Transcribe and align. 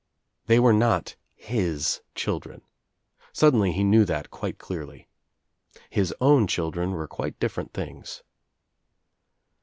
They 0.47 0.59
were 0.59 0.73
not 0.73 1.15
his 1.35 2.01
children. 2.15 2.63
Suddenly 3.33 3.71
he 3.73 3.83
knew 3.83 4.03
that 4.05 4.31
quite 4.31 4.57
clearly. 4.57 5.07
His 5.91 6.11
own 6.19 6.47
children 6.47 6.89
were 6.93 7.07
quite 7.07 7.39
different 7.39 7.71
things. 7.71 8.23